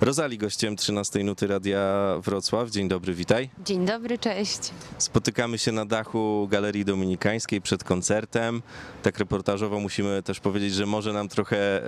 [0.00, 2.70] Rozali gościem 13 Nuty Radia Wrocław.
[2.70, 3.50] Dzień dobry, witaj.
[3.64, 4.58] Dzień dobry, cześć.
[4.98, 8.62] Spotykamy się na dachu Galerii Dominikańskiej przed koncertem.
[9.02, 11.82] Tak reportażowo musimy też powiedzieć, że może nam trochę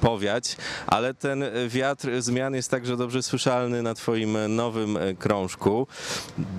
[0.00, 0.56] powiać,
[0.86, 5.86] ale ten wiatr zmian jest także dobrze słyszalny na twoim nowym e, krążku.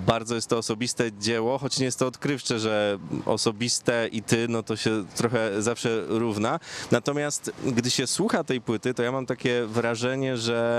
[0.06, 4.62] Bardzo jest to osobiste dzieło, choć nie jest to odkrywcze, że osobiste i ty, no
[4.62, 6.60] to się trochę zawsze równa.
[6.90, 10.71] Natomiast gdy się słucha tej płyty, to ja mam takie wrażenie, że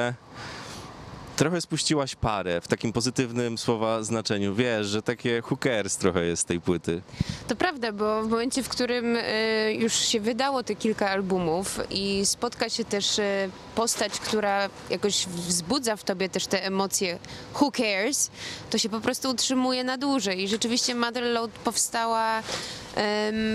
[1.35, 4.55] trochę spuściłaś parę w takim pozytywnym słowa znaczeniu.
[4.55, 7.01] Wiesz, że takie hookers trochę jest tej płyty.
[7.47, 12.25] To prawda, bo w momencie, w którym e, już się wydało te kilka albumów i
[12.25, 17.19] spotka się też e, postać, która jakoś wzbudza w tobie też te emocje
[17.61, 18.31] who cares,
[18.69, 20.43] to się po prostu utrzymuje na dłużej.
[20.43, 22.43] I rzeczywiście Motherload powstała em,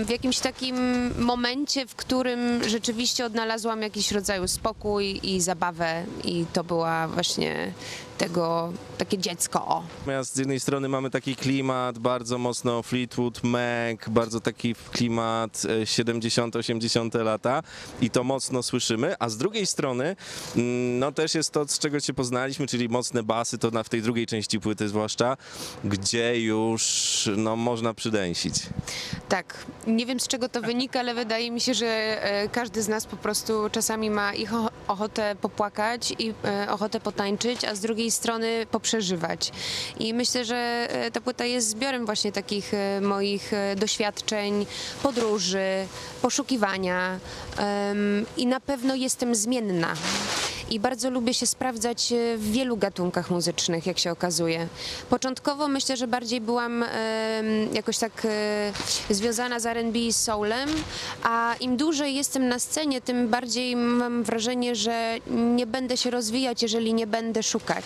[0.05, 0.75] w jakimś takim
[1.19, 7.73] momencie, w którym rzeczywiście odnalazłam jakiś rodzaj spokój i zabawę i to była właśnie
[8.19, 9.65] tego takie dziecko.
[9.67, 9.83] O.
[9.99, 15.83] Natomiast z jednej strony mamy taki klimat bardzo mocno Fleetwood Mac, bardzo taki klimat e,
[15.83, 17.63] 70-80 lata
[18.01, 20.15] i to mocno słyszymy, a z drugiej strony
[20.55, 23.89] mm, no też jest to, z czego cię poznaliśmy, czyli mocne basy, to na, w
[23.89, 25.37] tej drugiej części płyty zwłaszcza,
[25.83, 28.53] gdzie już no, można przydęsić.
[29.29, 32.87] Tak, nie wiem z czego to wynika, ale wydaje mi się, że e, każdy z
[32.87, 37.79] nas po prostu czasami ma ich och- ochotę popłakać i e, ochotę potańczyć, a z
[37.79, 39.51] drugiej strony poprzeżywać.
[39.99, 44.65] I myślę, że e, ta płyta jest zbiorem właśnie takich e, moich e, doświadczeń,
[45.03, 45.85] podróży,
[46.21, 47.19] poszukiwania
[48.37, 49.93] i na pewno jestem zmienna.
[50.71, 54.67] I bardzo lubię się sprawdzać e, w wielu gatunkach muzycznych, jak się okazuje.
[55.09, 56.85] Początkowo myślę, że bardziej byłam
[57.73, 58.73] jakoś tak e,
[59.09, 60.69] związana z R&B i soulem,
[61.23, 66.61] a im dłużej jestem na scenie, tym bardziej mam wrażenie, że nie będę się rozwijać,
[66.61, 67.85] jeżeli nie będę szukać.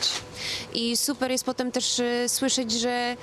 [0.74, 3.16] I super jest potem też e, słyszeć, że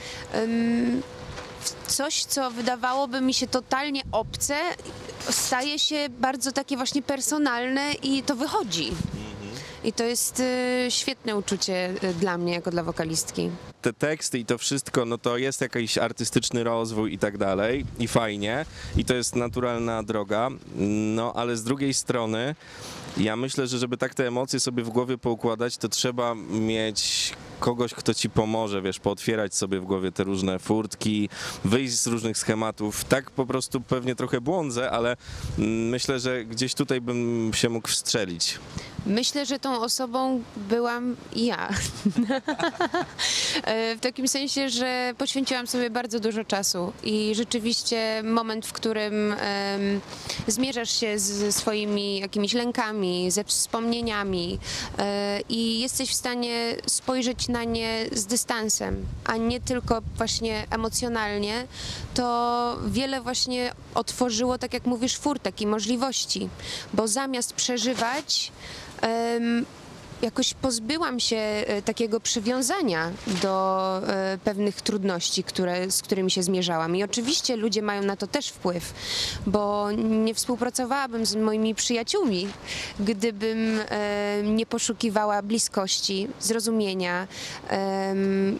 [1.86, 4.54] coś, co wydawałoby mi się totalnie obce,
[5.30, 8.92] staje się bardzo takie właśnie personalne i to wychodzi.
[9.84, 13.50] I to jest y, świetne uczucie y, dla mnie, jako dla wokalistki.
[13.82, 18.08] te teksty i to wszystko, no to jest jakiś artystyczny rozwój i tak dalej i
[18.08, 18.64] fajnie
[18.96, 20.48] i to jest naturalna droga,
[21.14, 22.54] no ale z drugiej strony
[23.16, 27.94] ja myślę, że żeby tak te emocje sobie w głowie poukładać, to trzeba mieć kogoś,
[27.94, 31.28] kto ci pomoże, wiesz, pootwierać sobie w głowie te różne furtki,
[31.64, 33.04] wyjść z różnych schematów.
[33.04, 35.16] Tak po prostu pewnie trochę błądzę, ale
[35.58, 38.58] mm, myślę, że gdzieś tutaj bym się mógł wstrzelić.
[39.06, 41.68] Myślę, że tą osobą byłam ja.
[43.64, 49.32] E, w takim sensie, że poświęciłam sobie bardzo dużo czasu i rzeczywiście moment, w którym
[49.32, 50.00] em,
[50.46, 54.58] zmierzasz się z swoimi jakimiś lękami, ze wspomnieniami
[54.98, 61.66] e, i jesteś w stanie spojrzeć na nie z dystansem, a nie tylko właśnie emocjonalnie,
[62.14, 66.48] to wiele właśnie otworzyło, tak jak mówisz, furtek i możliwości,
[66.94, 68.52] bo zamiast przeżywać,
[70.22, 73.12] jakoś pozbyłam się e, takiego przywiązania
[73.42, 76.96] do e, pewnych trudności, które, z którymi się zmierzałam.
[76.96, 78.94] I oczywiście ludzie mają na to też wpływ,
[79.46, 82.48] bo nie współpracowałabym z moimi przyjaciółmi,
[83.00, 87.26] gdybym e, nie poszukiwała bliskości, zrozumienia,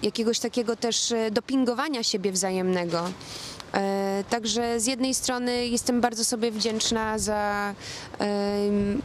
[0.03, 3.11] jakiegoś takiego też dopingowania siebie wzajemnego.
[3.75, 7.75] E, Także z jednej strony jestem bardzo sobie wdzięczna za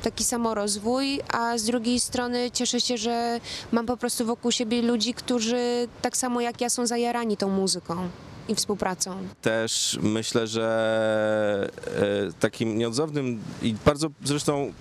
[0.02, 3.40] taki samorozwój, a z drugiej strony cieszę się, że
[3.72, 8.09] mam po prostu wokół siebie ludzi, którzy tak samo jak ja są zajarani tą muzyką
[8.48, 9.18] i współpracą.
[9.42, 14.74] też myślę, że e, takim nieodzownym i bardzo zresztą,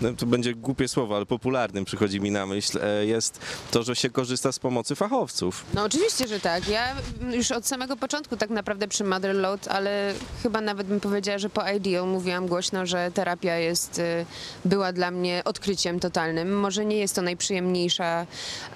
[0.00, 3.40] no to będzie głupie słowo, ale popularnym przychodzi mi na myśl, e, jest
[3.70, 5.64] to, że się korzysta z pomocy fachowców.
[5.74, 6.68] No oczywiście, że tak.
[6.68, 6.94] Ja
[7.30, 11.70] już od samego początku tak naprawdę przy Motherload, ale chyba nawet bym powiedziała, że po
[11.70, 14.26] Ideal mówiłam głośno, że terapia jest, y,
[14.64, 16.60] była dla mnie odkryciem totalnym.
[16.60, 18.26] Może nie jest to najprzyjemniejsza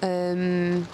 [0.01, 0.85] em,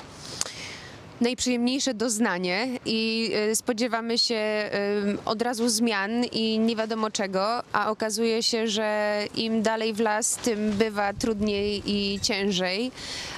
[1.23, 4.69] najprzyjemniejsze doznanie i y, spodziewamy się
[5.03, 9.99] ym, od razu zmian i nie wiadomo czego, a okazuje się, że im dalej w
[9.99, 12.91] las, tym bywa trudniej i ciężej.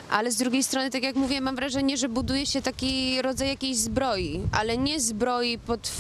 [0.10, 3.78] Ale z drugiej strony, tak jak mówię, mam wrażenie, że buduje się taki rodzaj jakiejś
[3.78, 5.92] zbroi, ale nie zbroi, pod,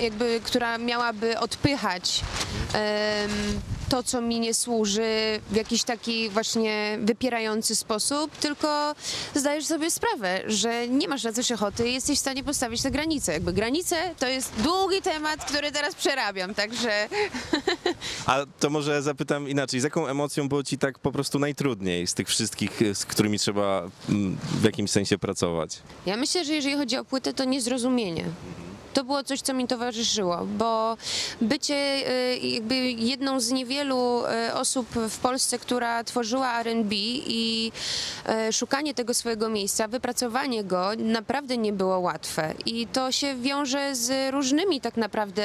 [0.00, 2.20] jakby, która miałaby odpychać
[2.72, 3.30] em,
[3.88, 8.94] to, co mi nie służy w jakiś taki właśnie wypierający sposób, tylko
[9.34, 12.90] zdajesz sobie sprawę, że nie masz na coś ochoty i jesteś w stanie postawić te
[12.90, 13.32] granice.
[13.32, 17.08] Jakby granice to jest długi temat, który teraz przerabiam, także
[18.26, 22.14] A to może zapytam inaczej, z jaką emocją było ci tak po prostu najtrudniej z
[22.14, 25.78] tych wszystkich, z którymi trzeba mm, w jakimś sensie pracować?
[26.06, 28.24] Ja myślę, że jeżeli chodzi o płytę, to niezrozumienie.
[28.94, 30.96] To było coś, co mi towarzyszyło, bo
[31.40, 31.74] bycie
[32.34, 36.94] y, jakby jedną z niewielu y, osób w Polsce, która tworzyła R&B
[37.26, 37.72] i
[38.52, 42.54] szukanie tego swojego miejsca, wypracowanie go naprawdę nie było łatwe.
[42.66, 45.42] I to się wiąże z różnymi tak naprawdę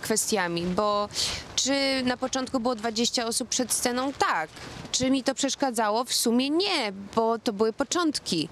[0.00, 1.08] kwestiami, bo
[1.56, 4.12] czy na początku było 20 osób przed sceną?
[4.12, 4.48] Tak.
[4.92, 6.04] Czy mi to przeszkadzało?
[6.04, 8.48] W sumie nie, bo to były początki.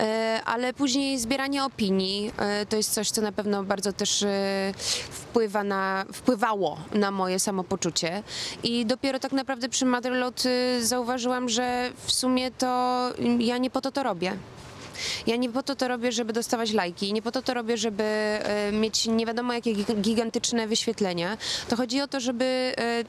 [0.00, 4.72] E, Ale później zbieranie opinii e, to jest coś, co na pewno bardzo też e,
[5.10, 8.22] wpływa na, wpływało na moje samopoczucie.
[8.62, 10.42] I dopiero tak naprawdę przy Motherlot
[10.80, 13.00] zauważyłam, że w sumie to
[13.38, 14.36] ja nie po to to robię.
[15.26, 18.04] Ja nie po to to robię, żeby dostawać lajki, nie po to to robię, żeby
[18.04, 21.36] e, mieć nie wiadomo jakie gig- gigantyczne wyświetlenia.
[21.68, 23.04] To chodzi o to, żeby e,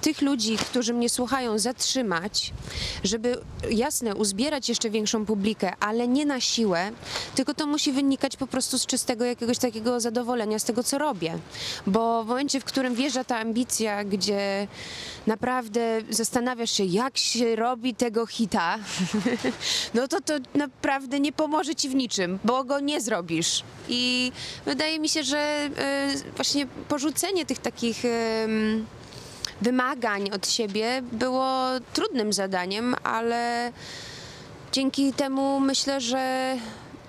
[0.00, 2.52] tych ludzi, którzy mnie słuchają, zatrzymać,
[3.04, 3.38] żeby
[3.70, 6.90] jasne, uzbierać jeszcze większą publikę, ale nie na siłę,
[7.34, 11.38] tylko to musi wynikać po prostu z czystego jakiegoś takiego zadowolenia z tego, co robię.
[11.86, 14.66] Bo w momencie, w którym wjeżdża ta ambicja, gdzie
[15.26, 18.78] naprawdę zastanawiasz się, jak się robi tego hita,
[19.94, 23.62] no to to naprawdę nie pomoże ci w niczym, bo go nie zrobisz.
[23.88, 24.32] I
[24.66, 25.70] wydaje mi się, że e,
[26.36, 28.02] właśnie porzucenie tych takich
[29.60, 31.56] wymagań od siebie było
[31.92, 33.72] trudnym zadaniem, ale
[34.72, 36.56] dzięki temu myślę, że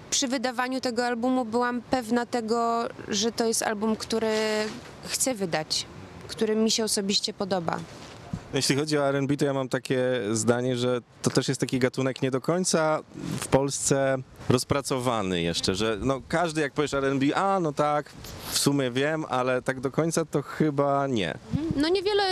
[0.09, 4.35] przy wydawaniu tego albumu byłam pewna tego, że to jest album, który
[5.07, 5.85] chcę wydać,
[6.27, 7.79] który mi się osobiście podoba.
[8.55, 9.99] Jeśli chodzi o R&B, to ja mam takie
[10.31, 12.99] zdanie, że to też jest taki gatunek nie do końca
[13.39, 14.17] w Polsce
[14.49, 18.09] rozpracowany jeszcze, że no każdy jak powiesz R&B, a no tak,
[18.51, 21.37] w sumie wiem, ale tak do końca to chyba nie.
[21.75, 22.23] No niewiele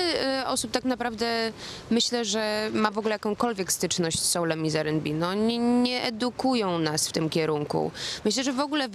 [0.41, 1.51] e, osób tak naprawdę
[1.91, 5.09] myślę, że ma w ogóle jakąkolwiek styczność z soulem i z R&B.
[5.09, 7.91] No nie, nie edukują nas w tym kierunku.
[8.25, 8.87] Myślę, że w ogóle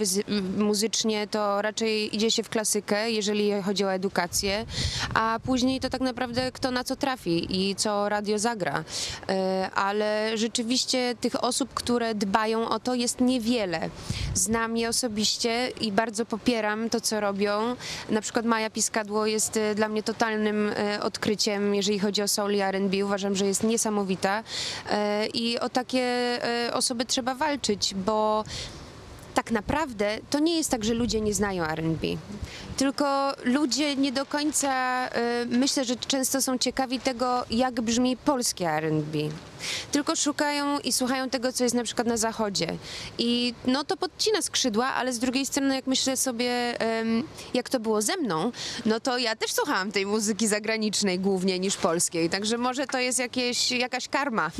[0.58, 4.66] muzycznie to raczej idzie się w klasykę, jeżeli chodzi o edukację,
[5.14, 8.84] a później to tak naprawdę kto na co trafi i co radio zagra.
[9.28, 13.90] E, Ale rzeczywiście tych osób, które dbają o to jest niewiele.
[14.34, 17.76] Znam je osobiście i bardzo popieram to, co robią.
[18.10, 22.52] Na przykład Maja Piskadło jest e, dla mnie totalnym e, odkryciem, jeżeli chodzi o soul
[22.52, 23.04] i R&B.
[23.04, 24.42] Uważam, że jest niesamowita
[25.34, 26.38] i o takie
[26.72, 28.44] osoby trzeba walczyć, bo
[29.38, 32.06] tak naprawdę to nie jest tak, że ludzie nie znają R&B.
[32.76, 38.70] Tylko ludzie nie do końca, y, myślę, że często są ciekawi tego, jak brzmi polskie
[38.70, 39.18] R&B.
[39.92, 42.76] Tylko szukają i słuchają tego, co jest na przykład na zachodzie.
[43.18, 46.78] I no to podcina skrzydła, ale z drugiej strony, jak myślę sobie,
[47.54, 48.52] jak to było ze mną,
[48.86, 52.30] no to ja też słuchałam tej muzyki zagranicznej głównie niż polskiej.
[52.30, 54.50] Także może to jest jakieś, jakaś karma.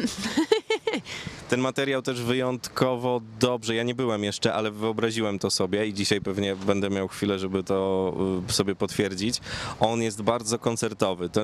[1.49, 6.21] Ten materiał też wyjątkowo dobrze, ja nie byłem jeszcze, ale wyobraziłem to sobie i dzisiaj
[6.21, 8.15] pewnie będę miał chwilę, żeby to
[8.49, 9.41] y, sobie potwierdzić.
[9.81, 11.29] On jest bardzo koncertowy.
[11.29, 11.41] To,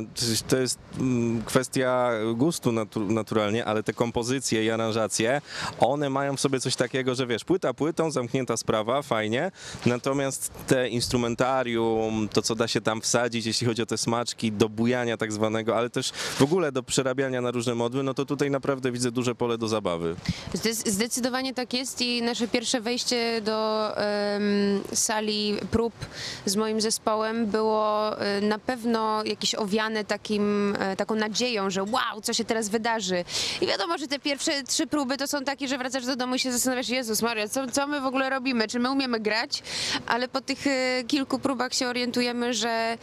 [0.49, 3.11] to jest mm, kwestia gustu natu-
[3.45, 5.41] naturalnie, ale te kompozycje i aranżacje,
[5.79, 9.51] one mają w sobie coś takiego, że wiesz, płyta płytą, zamknięta sprawa, fajnie,
[9.87, 14.69] natomiast te instrumentarium, to co da się tam wsadzić, jeśli chodzi o te smaczki, do
[14.69, 18.51] bujania tak zwanego, ale też w ogóle do przerabiania na różne modły, no to tutaj
[18.51, 20.17] naprawdę widzę duże pole do zabawy.
[20.55, 25.93] Zdec- Zdecydowanie tak jest i nasze pierwsze wejście do em, sali prób
[26.47, 32.21] z moim zespołem było e, na pewno jakieś owiane takim, e, taką nadzieją, że wow,
[32.23, 33.25] co się teraz wydarzy.
[33.61, 36.39] I wiadomo, że te pierwsze trzy próby to są takie, że wracasz do domu i
[36.39, 38.69] się zastanawiasz, Jezus Maria, co, co my w ogóle robimy?
[38.69, 39.63] Czy my umiemy grać?
[40.07, 42.99] Ale po tych e, kilku próbach się orientujemy, że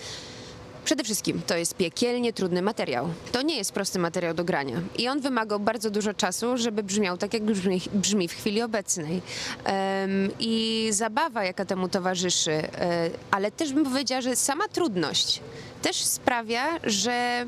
[0.86, 3.10] Przede wszystkim to jest piekielnie trudny materiał.
[3.32, 4.82] To nie jest prosty materiał do grania.
[4.98, 9.22] I on wymagał bardzo dużo czasu, żeby brzmiał tak, jak brzmi, brzmi w chwili obecnej.
[9.64, 15.42] Em, I zabawa, jaka temu towarzyszy, e, ale też bym powiedziała, że sama trudność
[15.82, 17.46] też sprawia, że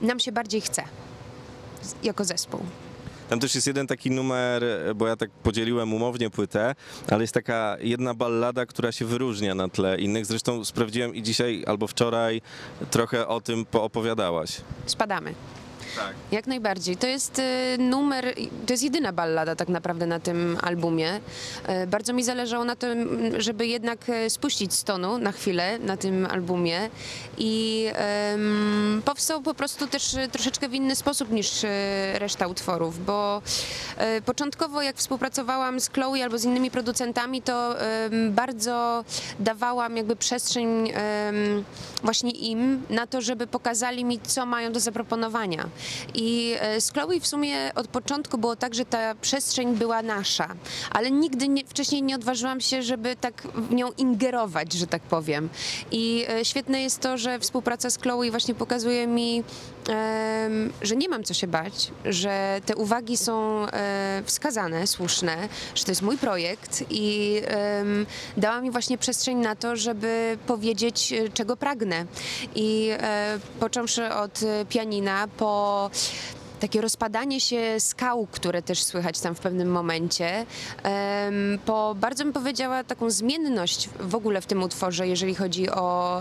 [0.00, 0.84] nam się bardziej chce
[2.02, 2.60] jako zespół.
[3.28, 4.64] Tam też jest jeden taki numer,
[4.94, 6.74] bo ja tak podzieliłem umownie płytę,
[7.10, 10.26] ale jest taka jedna ballada, która się wyróżnia na tle innych.
[10.26, 12.42] Zresztą sprawdziłem i dzisiaj albo wczoraj
[12.90, 14.60] trochę o tym poopowiadałaś.
[14.86, 15.34] Spadamy.
[15.96, 16.14] Tak.
[16.32, 16.96] Jak najbardziej.
[16.96, 18.34] To jest e, numer,
[18.66, 21.20] to jest jedyna ballada tak naprawdę na tym albumie.
[21.66, 25.96] E, Bardzo mi zależało na tym, żeby jednak e, spuścić z tonu na chwilę na
[25.96, 26.90] tym albumie
[27.38, 31.50] i em, powstał po prostu też troszeczkę w inny sposób niż
[32.14, 33.42] reszta utworów, bo
[34.26, 39.04] początkowo jak współpracowałam z Chloe albo z innymi producentami, to em, bardzo
[39.40, 41.64] dawałam jakby przestrzeń em,
[42.02, 45.68] właśnie im na to, żeby pokazali mi, co mają do zaproponowania.
[46.14, 50.48] I e, z Chloe w sumie od początku było tak, że ta przestrzeń była nasza,
[50.90, 55.48] ale nigdy nie, wcześniej nie odważyłam się, żeby tak w nią ingerować, że tak powiem.
[55.90, 59.44] I e, świetne jest to, że współpraca z Chloe właśnie pokazuje mi,
[60.82, 65.90] że nie mam co się bać, że te uwagi są e, wskazane, słuszne, że to
[65.90, 67.42] jest mój projekt i
[68.36, 72.06] dała mi właśnie przestrzeń na to, żeby powiedzieć, e, czego pragnę.
[72.54, 75.90] I e, począwszy od pianina po
[76.60, 80.46] takie rozpadanie się skał, które też słychać tam w pewnym momencie,
[81.66, 86.20] po bardzo bym powiedziała taką zmienność w ogóle w tym utworze, jeżeli chodzi o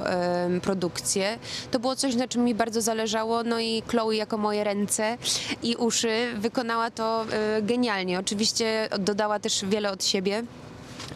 [0.61, 1.37] produkcję,
[1.71, 5.17] to było coś, na czym mi bardzo zależało, no i Chloe jako moje ręce
[5.63, 8.19] i uszy wykonała to e, genialnie.
[8.19, 10.43] Oczywiście dodała też wiele od siebie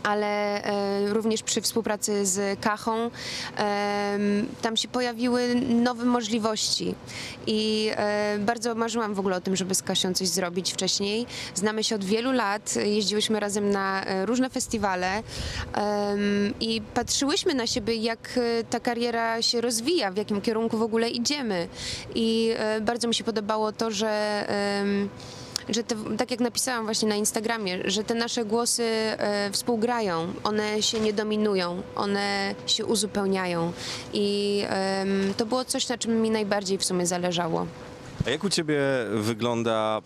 [0.04, 3.12] ale e, również przy współpracy z Kachą
[3.58, 6.96] em, tam się pojawiły nowe możliwości
[7.48, 11.26] i e, bardzo marzyłam w ogóle o tym, żeby z Kasią coś zrobić wcześniej.
[11.56, 15.24] Znamy się od wielu lat, jeździłyśmy razem na e, różne festiwale
[16.60, 21.10] i patrzyłyśmy na siebie, jak e, ta kariera się rozwija, w jakim kierunku w ogóle
[21.10, 21.68] idziemy
[22.16, 24.10] i e, bardzo mi się podobało to, że
[25.70, 30.82] że te, tak jak napisałam właśnie na Instagramie, że te nasze głosy e, współgrają, one
[30.82, 33.72] się nie dominują, one się uzupełniają
[34.14, 37.66] i em, to było coś, na czym mi najbardziej w sumie zależało.
[38.28, 38.80] A jak u ciebie
[39.14, 40.02] wygląda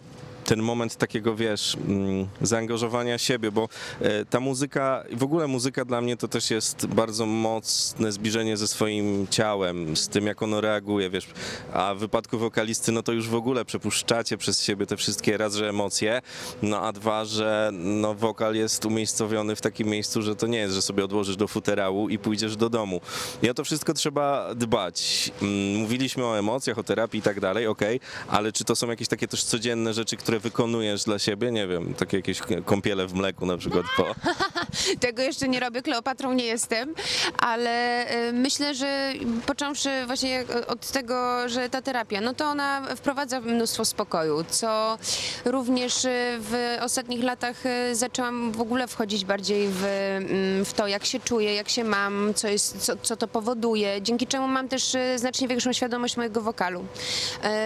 [0.45, 3.69] ten moment takiego, wiesz, mm, zaangażowania siebie, bo
[4.01, 8.67] e, ta muzyka, w ogóle muzyka dla mnie to też jest bardzo mocne zbliżenie ze
[8.67, 11.27] swoim ciałem, z tym jak ono reaguje, wiesz,
[11.73, 15.55] a w wypadku wokalisty, no to już w ogóle przepuszczacie przez siebie te wszystkie raz,
[15.55, 16.21] że emocje,
[16.61, 20.75] no a dwa, że no wokal jest umiejscowiony w takim miejscu, że to nie jest,
[20.75, 23.01] że sobie odłożysz do futerału i pójdziesz do domu.
[23.43, 25.31] I o to wszystko trzeba dbać.
[25.41, 29.07] Mm, Mówiliśmy o emocjach, o terapii i tak dalej, okej, ale czy to są jakieś
[29.07, 31.51] takie też codzienne rzeczy, które wykonujesz dla siebie?
[31.51, 34.05] Nie wiem, takie jakieś kąpiele w mleku na przykład po...
[34.99, 36.93] Tego jeszcze nie robię, Kleopatrą nie jestem,
[37.37, 39.13] ale y, myślę, że
[39.45, 44.97] począwszy właśnie od tego, że ta terapia, no to ona wprowadza mnóstwo spokoju, co
[45.45, 46.09] również y,
[46.39, 51.19] w ostatnich latach y, zaczęłam w ogóle wchodzić bardziej w, mm, w to, jak się
[51.19, 55.47] czuję, jak się mam, co, jest, co, co to powoduje, dzięki czemu mam też znacznie
[55.47, 56.85] większą świadomość mojego wokalu.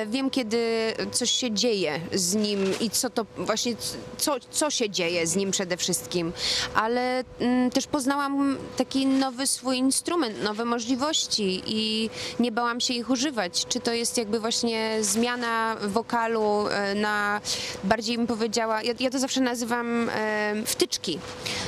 [0.08, 3.76] Wiem, kiedy coś się dzieje z nim i co to właśnie,
[4.18, 6.34] co, co się dzieje z nim przede wszystkim,
[6.76, 12.10] ale mm, też poznałam taki nowy swój instrument, nowe możliwości i
[12.40, 13.66] nie bałam się ich używać.
[13.70, 17.42] Czy to jest jakby właśnie zmiana wokalu e, na
[17.84, 21.20] bardziej bym powiedziała, ja, ja to zawsze nazywam e, wtyczki.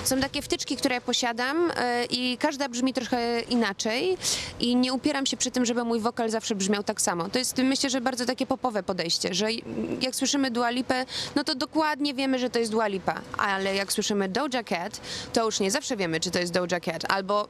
[0.04, 4.18] Są takie wtyczki, które ja posiadam e, i każda brzmi trochę inaczej
[4.60, 7.30] i nie upieram się przy tym, żeby mój wokal zawsze brzmiał tak samo.
[7.30, 9.48] To jest myślę, że bardzo takie popowe podejście, że
[10.02, 11.06] jak słyszymy Dua Lipę,
[11.36, 15.02] no to dokładnie wiemy, że to jest Dua Lipa, ale jak słyszymy Doja Cat,
[15.34, 17.48] to już nie zawsze wiemy, czy to jest Doja Cat, albo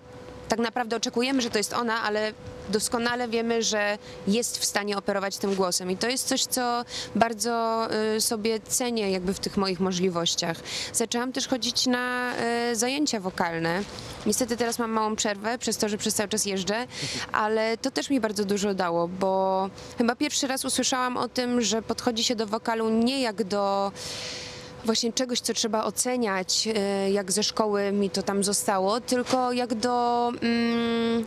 [0.49, 2.33] tak naprawdę oczekujemy, że to jest ona, ale
[2.69, 5.91] doskonale wiemy, że jest w stanie operować tym głosem.
[5.91, 10.57] I to jest coś, co bardzo y, sobie cenię jakby w tych moich możliwościach.
[10.93, 12.33] Zaczęłam też chodzić na
[12.71, 13.83] y, zajęcia wokalne.
[14.25, 16.87] Niestety teraz mam małą przerwę przez to, że przez cały czas jeżdżę,
[17.31, 21.81] ale to też mi bardzo dużo dało, bo chyba pierwszy raz usłyszałam o tym, że
[21.81, 23.91] podchodzi się do wokalu nie jak do
[24.85, 29.73] właśnie czegoś, co trzeba oceniać, e, jak ze szkoły mi to tam zostało, tylko jak
[29.73, 31.25] do, mm,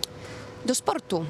[0.66, 1.24] do sportu.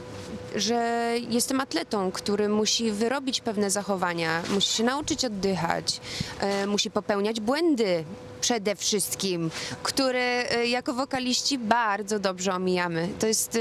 [0.55, 6.01] Że jestem atletą, który musi wyrobić pewne zachowania, musi się nauczyć oddychać,
[6.41, 8.05] e, musi popełniać błędy
[8.41, 9.51] przede wszystkim,
[9.83, 13.09] które e, jako wokaliści bardzo dobrze omijamy.
[13.19, 13.59] To jest.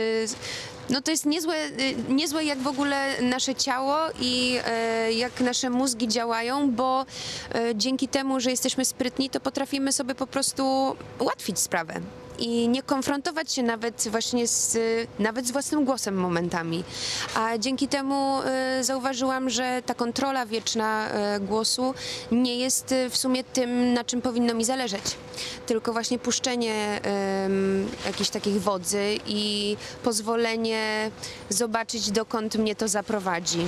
[0.90, 5.70] No to jest niezłe, y, niezłe, jak w ogóle nasze ciało i e, jak nasze
[5.70, 7.06] mózgi działają, bo
[7.56, 12.02] e, dzięki temu, że jesteśmy sprytni, to potrafimy sobie po prostu ułatwić sprawę
[12.42, 14.78] i nie konfrontować się nawet właśnie z,
[15.20, 16.84] nawet z własnym głosem momentami.
[17.36, 21.94] A dzięki temu e, zauważyłam, że ta kontrola wieczna e, głosu
[22.32, 25.04] nie jest e, w sumie tym, na czym powinno mi zależeć.
[25.66, 31.12] Tylko właśnie puszczenie em, jakichś takich wodzy i pozwolenie
[31.50, 33.66] zobaczyć, dokąd mnie to zaprowadzi.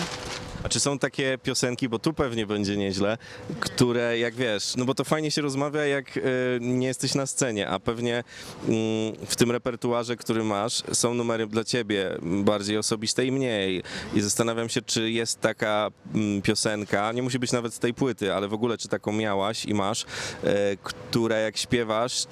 [0.63, 3.17] A czy są takie piosenki, bo tu pewnie będzie nieźle,
[3.59, 6.21] które jak wiesz, no bo to fajnie się rozmawia, jak e,
[6.59, 8.23] nie jesteś na scenie, a pewnie
[8.67, 13.83] mm, w tym repertuarze, który masz, są numery dla ciebie bardziej osobiste i mniej.
[14.13, 18.33] I zastanawiam się, czy jest taka mm, piosenka, nie musi być nawet z tej płyty,
[18.33, 20.05] ale w ogóle czy taką miałaś i masz,
[20.43, 22.25] e, która jak śpiewasz,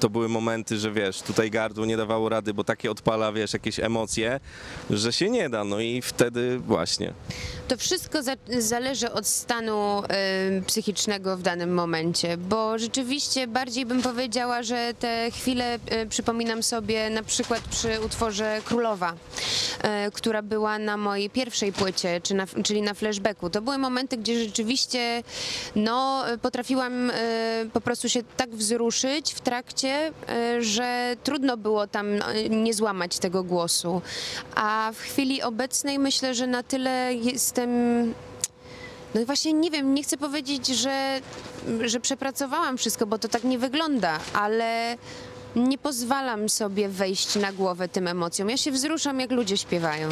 [0.00, 3.80] to były momenty, że wiesz, tutaj gardło nie dawało rady, bo takie odpala, wiesz, jakieś
[3.80, 4.40] emocje,
[4.90, 7.12] że się nie da, no i wtedy właśnie.
[7.68, 10.02] To wszystko za, zależy od stanu
[10.58, 16.62] y, psychicznego w danym momencie, bo rzeczywiście bardziej bym powiedziała, że te chwile y, przypominam
[16.62, 22.46] sobie na przykład przy utworze Królowa, y, która była na mojej pierwszej płycie, czy na,
[22.64, 23.50] czyli na flashbacku.
[23.50, 25.22] To były momenty, gdzie rzeczywiście
[25.76, 27.14] no, potrafiłam y,
[27.72, 30.12] po prostu się tak wzruszyć w trakcie,
[30.58, 34.02] y, że trudno było tam y, nie złamać tego głosu.
[34.54, 37.14] A w chwili obecnej myślę, że na tyle
[37.54, 38.14] jestem.
[39.14, 41.20] No i właśnie nie wiem, nie chcę powiedzieć, że,
[41.84, 44.96] że przepracowałam wszystko, bo to tak nie wygląda, ale
[45.56, 48.50] nie pozwalam sobie wejść na głowę tym emocjom.
[48.50, 50.08] Ja się wzruszam, jak ludzie śpiewają.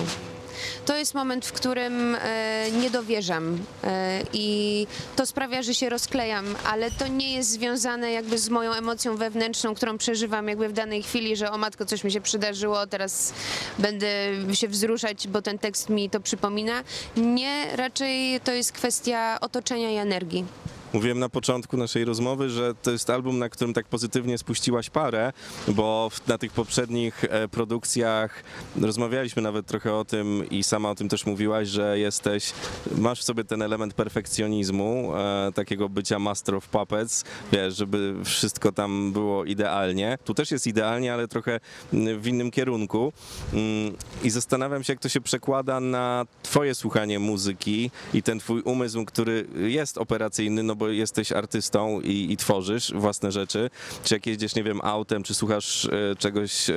[0.86, 6.44] To jest moment, w którym e, nie dowierzam e, i to sprawia, że się rozklejam,
[6.64, 11.02] ale to nie jest związane jakby z moją emocją wewnętrzną, którą przeżywam jakby w danej
[11.02, 13.32] chwili, że o matko, coś mi się przydarzyło, teraz
[13.78, 14.06] będę
[14.52, 16.84] się wzruszać, bo ten tekst mi to przypomina.
[17.16, 20.44] Nie, raczej to jest kwestia otoczenia i energii.
[20.92, 25.32] Mówiłem na początku naszej rozmowy, że to jest album, na którym tak pozytywnie spuściłaś parę,
[25.68, 28.44] bo na tych poprzednich e, produkcjach
[28.80, 32.52] rozmawialiśmy nawet trochę o tym i sama o tym też mówiłaś, że jesteś,
[32.98, 38.72] masz w sobie ten element perfekcjonizmu, e, takiego bycia master of puppets, wiesz, żeby wszystko
[38.72, 40.18] tam było idealnie.
[40.24, 41.60] Tu też jest idealnie, ale trochę
[41.92, 43.12] mm, w innym kierunku.
[43.52, 48.60] Mm, I zastanawiam się, jak to się przekłada na twoje słuchanie muzyki i ten twój
[48.60, 53.70] umysł, który jest operacyjny, no bo jesteś artystą i, i tworzysz własne rzeczy.
[54.04, 56.74] Czy jak jeździsz, nie wiem, autem, czy słuchasz e, czegoś e,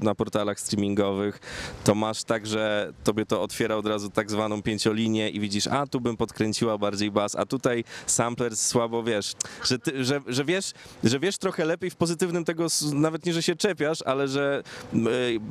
[0.00, 1.40] na portalach streamingowych,
[1.84, 5.86] to masz tak, że tobie to otwiera od razu tak zwaną pięciolinię i widzisz, a
[5.86, 9.32] tu bym podkręciła bardziej bas, a tutaj sampler słabo, wiesz,
[9.64, 10.72] że, ty, że, że wiesz,
[11.04, 14.62] że wiesz trochę lepiej w pozytywnym tego, nawet nie, że się czepiasz, ale że
[14.94, 14.98] e,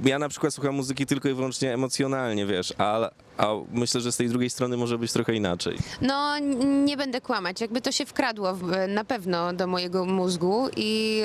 [0.09, 4.17] ja na przykład słucham muzyki tylko i wyłącznie emocjonalnie, wiesz, a, a myślę, że z
[4.17, 5.77] tej drugiej strony może być trochę inaczej.
[6.01, 6.39] No,
[6.85, 7.61] nie będę kłamać.
[7.61, 11.23] Jakby to się wkradło w, na pewno do mojego mózgu i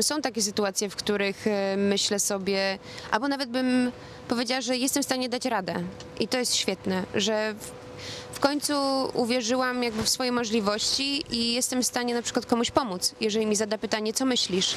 [0.00, 2.78] są takie sytuacje, w których y, myślę sobie,
[3.10, 3.92] albo nawet bym
[4.28, 5.74] powiedziała, że jestem w stanie dać radę.
[6.20, 7.70] I to jest świetne, że w,
[8.36, 8.74] w końcu
[9.14, 13.56] uwierzyłam jakby w swoje możliwości i jestem w stanie na przykład komuś pomóc, jeżeli mi
[13.56, 14.74] zada pytanie, co myślisz.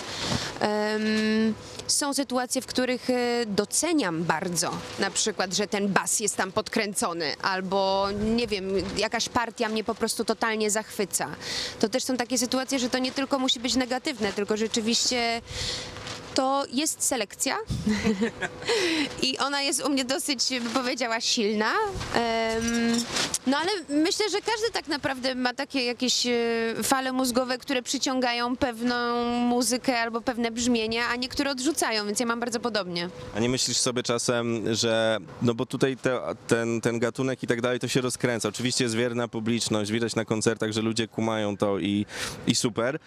[0.95, 1.53] Ym,
[1.87, 7.33] są sytuacje, w których y, doceniam bardzo, na przykład, że ten bas jest tam podkręcony,
[7.41, 11.27] albo nie wiem, jakaś partia mnie po prostu totalnie zachwyca.
[11.79, 15.41] To też są takie sytuacje, że to nie tylko musi być negatywne, tylko rzeczywiście
[16.35, 17.57] to jest selekcja
[19.27, 21.71] i ona jest u mnie dosyć, bym powiedziała, silna.
[23.47, 26.33] No ale myślę, że każdy tak naprawdę ma takie jakieś e,
[26.83, 32.39] fale mózgowe, które przyciągają pewną muzykę albo pewne brzmienia, a niektóre odrzucają, więc ja mam
[32.39, 33.09] bardzo podobnie.
[33.35, 37.61] A nie myślisz sobie czasem, że no bo tutaj te, ten, ten gatunek i tak
[37.61, 38.49] dalej to się rozkręca.
[38.49, 42.05] Oczywiście jest wierna publiczność, widać na koncertach, że ludzie kumają to i,
[42.47, 42.99] i super.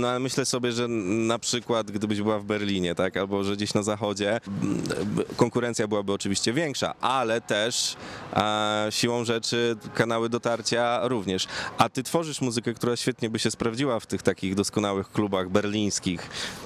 [0.00, 3.74] No ale myślę sobie, że na przykład gdybyś była w Berlinie, tak, albo że gdzieś
[3.74, 4.40] na zachodzie,
[5.36, 7.96] konkurencja byłaby oczywiście większa, ale też
[8.32, 11.46] e, siłą rzeczy kanały dotarcia również.
[11.78, 16.20] A ty tworzysz muzykę, która świetnie by się sprawdziła w tych takich doskonałych klubach berlińskich,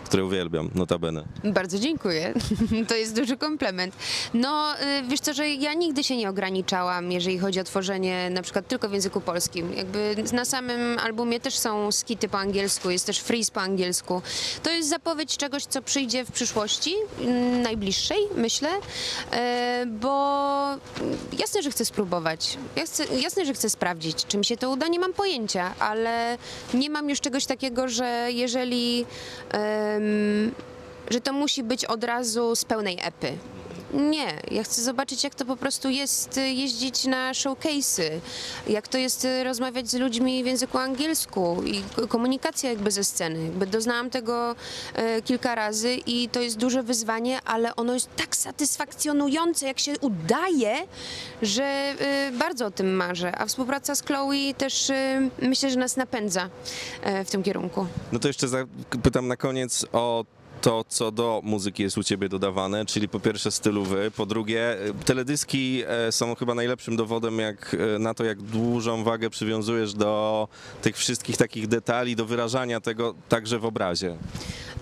[0.04, 1.24] które uwielbiam, notabene.
[1.44, 2.34] Bardzo dziękuję.
[2.88, 3.94] To jest duży komplement.
[4.34, 8.42] No, y, wiesz co, że ja nigdy się nie ograniczałam, jeżeli chodzi o tworzenie na
[8.42, 9.72] przykład tylko w języku polskim.
[9.76, 14.22] Jakby na samym albumie też są skity po angielsku, jest też freeze po angielsku.
[14.62, 18.68] To jest zapowiedź czegoś, co przyjdzie w przyszłości, mm, najbliższej, myślę,
[19.32, 20.12] e, bo
[21.38, 22.58] jasne, że chcę spróbować.
[23.22, 26.38] Jasne, że chcę sprawdzić, czy mi się to uda, nie mam pojęcia, ale
[26.74, 29.06] nie mam już czegoś takiego, że jeżeli
[29.50, 30.54] em,
[31.11, 33.32] że to musi być od razu z pełnej epy.
[33.92, 38.11] Nie, ja chcę zobaczyć, jak to po prostu jest y, jeździć na showcase'y,
[38.68, 43.44] jak to jest y, rozmawiać z ludźmi w języku angielsku i komunikacja jakby ze sceny.
[43.44, 44.55] Jakby doznałam tego
[44.94, 49.94] e, kilka razy i to jest duże wyzwanie, ale ono jest tak satysfakcjonujące, jak się
[50.00, 50.76] udaje,
[51.42, 51.94] że
[52.33, 53.38] bardzo o tym marzę.
[53.38, 54.92] A współpraca z Chloe też
[55.42, 56.48] myślę, że nas napędza
[57.24, 57.87] w tym kierunku.
[58.12, 60.24] No to jeszcze zapytam na koniec o
[60.62, 64.94] to, co do muzyki jest u ciebie dodawane, czyli po pierwsze stylowy, po drugie y,
[65.05, 70.48] teledyski e, są chyba najlepszym dowodem jak, e, na to, jak dużą wagę przywiązujesz do
[70.83, 74.16] tych wszystkich takich detali, do wyrażania tego także w obrazie.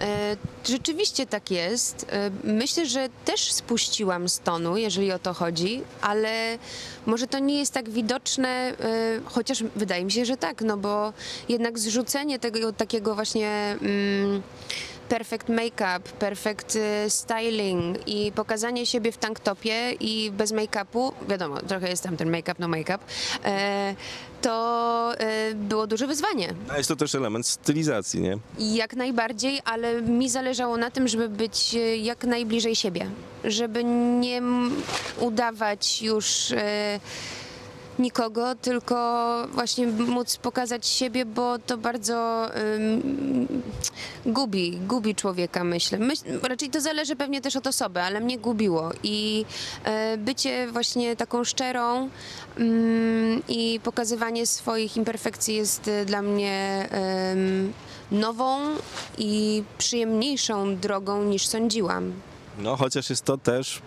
[0.00, 0.36] E,
[0.68, 2.06] Rzeczywiście tak jest.
[2.10, 6.58] E, Myślę, że też spuściłam z tonu, jeżeli o to chodzi, ale
[7.06, 8.74] może to nie jest tak widoczne, e,
[9.24, 11.12] chociaż wydaje mi się, że tak, no bo
[11.48, 13.76] jednak zrzucenie tego takiego właśnie.
[13.82, 14.42] Mm,
[15.10, 21.88] perfect make-up, perfect e, styling i pokazanie siebie w tanktopie i bez make-upu, wiadomo, trochę
[21.88, 22.98] jest tam ten make-up, no make-up,
[23.44, 23.94] e,
[24.42, 26.54] to e, było duże wyzwanie.
[26.68, 28.38] A jest to też element stylizacji, nie?
[28.58, 33.10] Jak najbardziej, ale mi zależało na tym, żeby być e, jak najbliżej siebie,
[33.44, 34.42] żeby nie
[35.20, 36.52] udawać już
[38.00, 38.96] nikogo, tylko
[39.52, 42.48] właśnie móc pokazać siebie, bo to bardzo
[44.26, 45.98] gubi, gubi człowieka, myślę.
[45.98, 49.44] Myśl, raczej to zależy pewnie też od osoby, ale mnie gubiło i
[49.84, 52.08] e, bycie właśnie taką szczerą
[53.48, 56.88] i pokazywanie swoich imperfekcji jest e, dla mnie
[58.10, 58.58] nową
[59.18, 62.12] i przyjemniejszą drogą niż sądziłam.
[62.58, 63.82] No, chociaż jest to też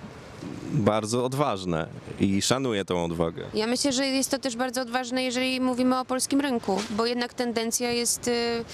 [0.73, 1.87] bardzo odważne
[2.19, 3.43] i szanuję tą odwagę.
[3.53, 7.33] Ja myślę, że jest to też bardzo odważne, jeżeli mówimy o polskim rynku, bo jednak
[7.33, 8.65] tendencja jest y,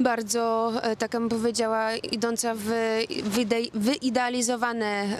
[0.00, 2.70] bardzo, e, taka bym powiedziała, idąca w
[3.74, 5.18] wyidealizowane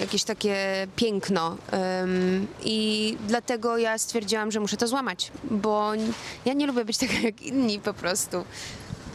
[0.00, 1.56] jakieś takie piękno.
[2.64, 5.92] I dlatego ja stwierdziłam, że muszę to złamać, bo
[6.44, 8.44] ja nie lubię być taka jak inni po prostu.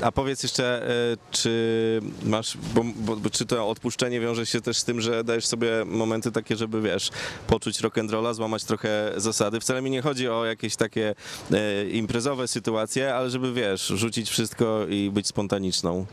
[0.02, 2.84] A powiedz jeszcze, e, czy masz, bo,
[3.16, 6.82] bo, czy to odpuszczenie wiąże się też z tym, że dajesz sobie momenty takie, żeby
[6.82, 7.10] wiesz,
[7.48, 9.60] poczuć rock'n'rolla, złamać trochę zasady.
[9.60, 11.16] Wcale mi nie chodzi o jakieś takie
[11.52, 16.06] e, imprezowe sytuacje, ale żeby wiesz, rzucić wszystko i być spontaniczną.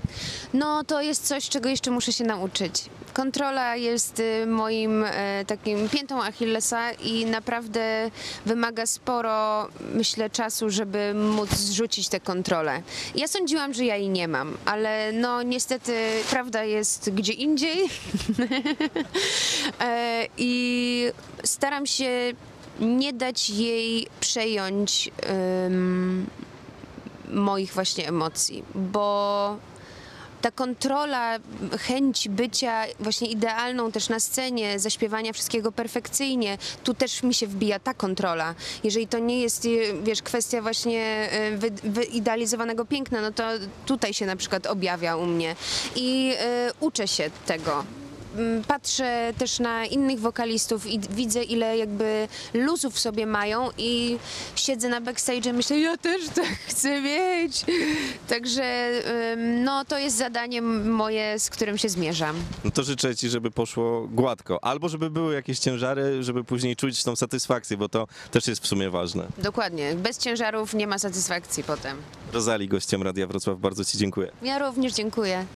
[0.54, 2.84] No, to jest coś, czego jeszcze muszę się nauczyć.
[3.12, 8.10] Kontrola jest y, moim e, takim piętą Achillesa i naprawdę
[8.46, 12.82] wymaga sporo, myślę, czasu, żeby móc zrzucić tę kontrolę.
[13.14, 15.92] Ja sądziłam, że ja jej nie mam, ale no niestety
[16.30, 17.78] prawda jest gdzie indziej.
[19.80, 21.12] E, I
[21.44, 22.32] staram się
[22.80, 25.10] nie dać jej przejąć
[25.66, 26.26] ym,
[27.30, 29.56] moich właśnie emocji, bo
[30.40, 31.38] ta kontrola,
[31.78, 37.78] chęć bycia właśnie idealną też na scenie, zaśpiewania wszystkiego perfekcyjnie, tu też mi się wbija
[37.78, 38.54] ta kontrola.
[38.84, 39.68] Jeżeli to nie jest, e,
[40.02, 43.44] wiesz, kwestia właśnie e, wy, wyidealizowanego piękna, no to
[43.86, 45.56] tutaj się na przykład objawia u mnie
[45.96, 47.97] i e, uczę się tego.
[48.36, 54.18] Mm, Patrzę też na innych wokalistów i widzę, ile jakby luzów w sobie mają i
[54.56, 57.64] siedzę na backstage i myślę, ja też tak chcę mieć.
[58.28, 58.90] Także
[59.64, 62.36] no, to jest zadanie moje, z którym się zmierzam.
[62.64, 64.64] No to życzę ci, żeby poszło gładko.
[64.64, 68.66] Albo żeby były jakieś ciężary, żeby później czuć tą satysfakcję, bo to też jest w
[68.66, 69.26] sumie ważne.
[69.38, 69.94] Dokładnie.
[69.94, 71.96] Bez ciężarów nie ma satysfakcji potem.
[72.32, 74.30] Rozali gościem Radia Wrocław, bardzo ci dziękuję.
[74.42, 75.44] Ja również dziękuję.